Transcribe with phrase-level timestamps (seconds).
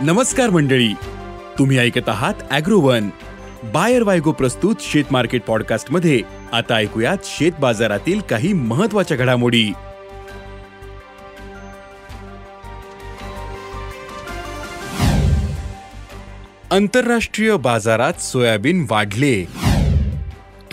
[0.00, 0.92] नमस्कार मंडळी.
[1.58, 3.08] तुम्ही ऐकत आहात अॅग्रोवन.
[3.64, 6.20] बायर वायगो प्रस्तुत शेत मार्केट पॉडकास्टमध्ये
[6.52, 9.72] आता ऐकूयात शेत बाजारातील काही महत्त्वाच्या घडामोडी.
[16.70, 19.44] आंतरराष्ट्रीय बाजारात सोयाबीन वाढले.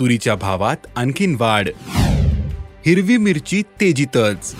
[0.00, 1.68] तुरीच्या भावात आणखीन वाढ.
[2.86, 4.56] हिरवी मिरची तेजीतच.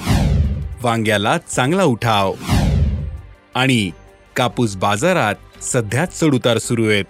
[0.82, 2.34] वांग्याला चांगला उठाव.
[3.54, 3.90] आणि
[4.36, 7.04] कापूस बाजारात सध्या चढउतार सुरू आहेत.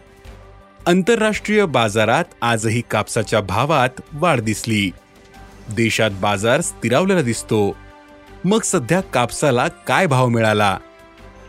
[0.87, 4.91] आंतरराष्ट्रीय बाजारात आजही कापसाच्या भावात वाढ दिसली.
[5.77, 7.77] देशात बाजार स्थिरावलेला दिसतो.
[8.45, 10.79] मग सध्या कापसाला काय भाव मिळाला?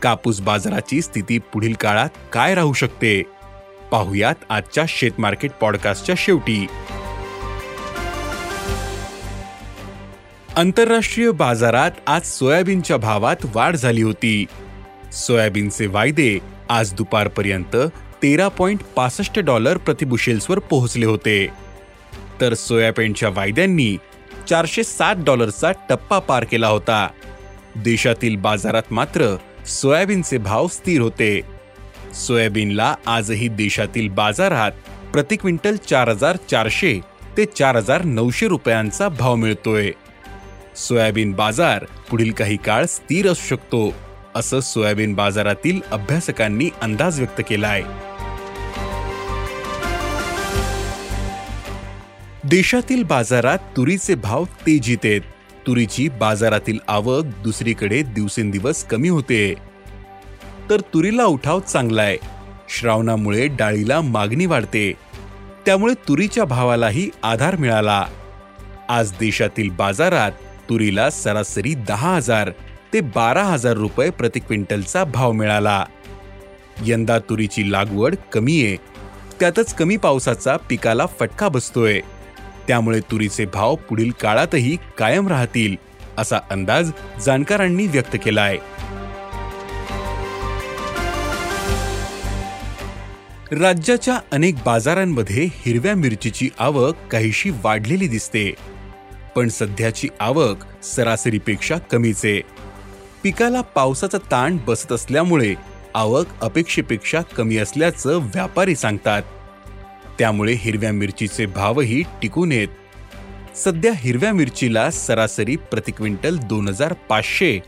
[0.01, 3.23] कापूस बाजाराची स्थिती पुढील काळात काय राहू शकते?
[3.91, 6.67] पाहुयात आजच्या शेतमार्केट पॉडकास्टच्या शेवटी.
[10.55, 14.45] आंतरराष्ट्रीय बाजारात आज सोयाबीनच्या भावात वाढ झाली होती.
[15.13, 17.75] सोयाबीनचे वायदे आज दुपारपर्यंत
[18.23, 21.47] तेरा पॉइंट पासष्ट डॉलर प्रतिबुशेल्सवर पोहोचले होते.
[22.41, 23.97] तर सोयाबीनच्या वायद्यांनी
[24.49, 27.07] चारशे सात डॉलरचा टप्पा पार केला होता.
[27.75, 29.35] देशातील बाजारात मात्र
[29.67, 31.41] सोयाबीनचे भाव स्थिर होते.
[32.13, 34.71] सोयाबीनला आजही देशातील बाजारात
[35.13, 36.99] प्रति क्विंटल चार हजार चारशे
[37.37, 39.91] ते चार हजार नऊशे रुपयांचा भाव मिळतोय.
[40.75, 43.93] सोयाबीन बाजार पुढील काही काळ स्थिर असू शकतो.
[44.35, 48.13] असं सोयाबीन बाजारातील अभ्यासकांनी अंदाज व्यक्त केला आहे
[52.49, 55.21] देशातील बाजारात तुरीचे भाव तेजीत आहेत.
[55.67, 59.53] तुरीची बाजारातील आवक दुसरीकडे दिवसेंदिवस कमी होते.
[60.69, 62.17] तर तुरीला उठाव चांगला आहे
[62.69, 64.93] श्रावणामुळे डाळीला मागणी वाढते.
[65.65, 68.05] त्यामुळे तुरीच्या भावालाही आधार मिळाला.
[68.89, 70.31] आज देशातील बाजारात
[70.69, 72.49] तुरीला सरासरी दहा हजार
[72.93, 75.85] ते बारा हजार रुपये प्रति क्विंटलचा भाव मिळाला.
[76.85, 78.75] यंदा तुरीची लागवड कमी आहे.
[79.39, 81.99] त्यातच कमी पावसाचा पिकाला फटका बसतोय.
[82.67, 85.75] त्यामुळे तुरीचे भाव पुढील काळातही कायम राहतील
[86.17, 86.91] असा अंदाज
[87.25, 88.57] जाणकारांनी व्यक्त केलाय.
[93.59, 98.53] राज्याच्या अनेक बाजारांमध्ये हिरव्या मिरचीची आवक काहीशी वाढलेली दिसते.
[99.35, 102.62] पण सध्याची आवक सरासरीपेक्षा कमीच आहे.
[103.23, 105.53] पिकाला पावसाचा ताण बसत असल्यामुळे
[105.95, 109.21] आवक अपेक्षेपेक्षा कमी असल्याचं व्यापारी सांगतात.
[110.19, 112.67] त्यामुळे हिरव्या मिरचीचे भावही टिकून येत
[113.57, 117.59] सध्या हिरव्या मिरचीला सरासरी प्रति क्विंटल दोन हजार पाचशे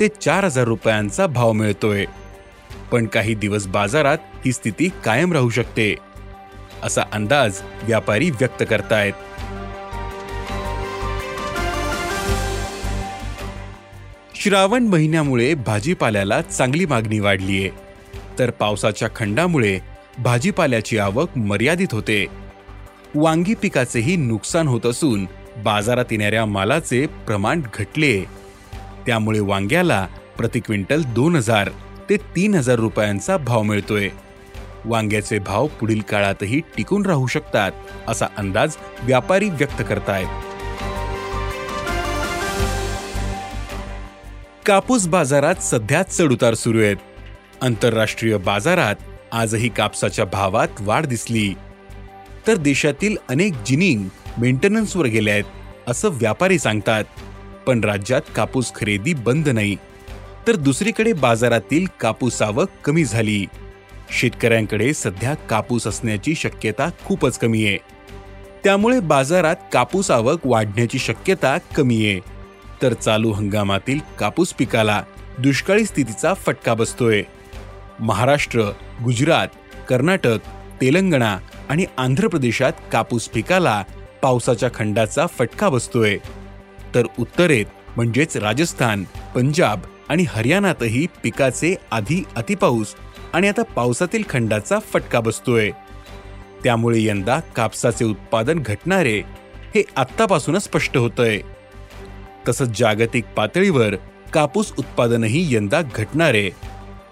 [0.00, 2.04] ते चार हजार रुपयांचा भाव मिळतोय.
[2.92, 5.94] पण काही दिवस बाजारात ही स्थिती कायम राहू शकते
[6.82, 9.12] असा अंदाज व्यापारी व्यक्त करतायत.
[14.42, 17.70] श्रावण महिन्यामुळे भाजीपाल्याला चांगली मागणी वाढलीये
[18.38, 19.78] तर पावसाच्या खंडामुळे
[20.18, 22.26] भाजीपाल्याची आवक मर्यादित होते.
[23.14, 25.26] वांगी पिकाचेही नुकसान होत असून
[25.64, 28.20] बाजारात येणाऱ्या मालाचे प्रमाण घटले.
[29.06, 31.70] त्यामुळे वांग्याला प्रति क्विंटल दोन हजार
[32.10, 34.08] ते तीन हजार रुपयांचा भाव मिळतोय.
[34.84, 37.72] वांग्याचे भाव पुढील काळातही टिकून राहू शकतात
[38.08, 40.51] असा अंदाज व्यापारी व्यक्त करतायत.
[44.66, 46.96] कापूस बाजारात सध्या चढउतार सुरू आहेत.
[47.62, 48.94] आंतरराष्ट्रीय बाजारात
[49.32, 51.54] आजही कापसाच्या भावात वाढ दिसली.
[52.46, 54.08] तर देशातील अनेक जिनिंग
[54.38, 55.44] मेंटेनन्सवर गेले आहेत
[55.86, 57.04] असं व्यापारी सांगतात.
[57.66, 59.76] पण राज्यात कापूस खरेदी बंद नाही.
[60.46, 63.46] तर दुसरीकडे बाजारातील कापूस आवक कमी झाली.
[64.20, 67.78] शेतकऱ्यांकडे सध्या कापूस असण्याची शक्यता खूपच कमी आहे.
[68.64, 72.41] त्यामुळे बाजारात कापूस आवक वाढण्याची शक्यता कमी आहे.
[72.82, 75.02] तर चालू हंगामातील कापूस पिकाला
[75.38, 77.22] दुष्काळी स्थितीचा फटका बसतोय.
[78.00, 78.62] महाराष्ट्र
[79.04, 79.48] गुजरात
[79.88, 80.38] कर्नाटक
[80.80, 81.38] तेलंगणा
[81.68, 83.84] आणि आंध्र प्रदेशात कापूस पिकाला
[84.22, 86.18] पावसाच्या खंडाचा फटका बसतोय.
[86.94, 87.66] तर उत्तरेत
[87.96, 89.04] म्हणजेच राजस्थान
[89.34, 92.94] पंजाब आणि हरियाणातही पिकाचे आधी अतिपाऊस
[93.32, 95.70] आणि आता पावसातील खंडाचा फटका बसतोय.
[96.64, 99.18] त्यामुळे यंदा कापसाचे उत्पादन घटणारे
[99.74, 101.40] हे आत्तापासूनच स्पष्ट होतंय.
[102.48, 103.94] तसंच जागतिक पातळीवर
[104.32, 106.50] कापूस उत्पादनही यंदा घटणारे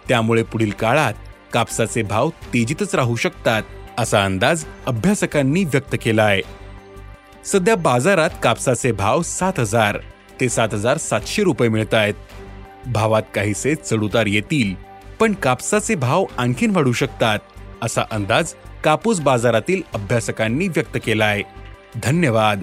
[0.09, 1.15] त्यामुळे पुढील काळात
[1.53, 3.63] कापसाचे भाव तेजीतच राहू शकतात
[3.99, 6.43] असा अंदाज अभ्यासकांनी व्यक्त केला आहे
[7.45, 9.99] सध्या बाजारात कापसाचे भाव सात हजार
[10.41, 12.15] ते सात हजार सातशे रुपये मिळत आहेत.
[12.87, 14.75] भावात काहीसे चढउतार येतील
[15.21, 17.39] पण कापसाचे भाव आणखीन वाढू शकतात
[17.83, 18.53] असा अंदाज
[18.85, 21.43] कापूस बाजारातील अभ्यासकांनी व्यक्त केला आहे
[22.03, 22.63] धन्यवाद.